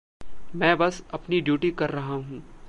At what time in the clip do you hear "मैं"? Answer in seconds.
0.55-0.77